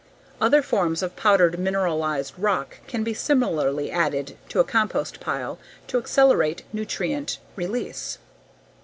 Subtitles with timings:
[0.41, 5.99] Other forms of powdered mineralized rock can be similarly added to a compost pile to
[5.99, 8.17] accelerate nutrient release.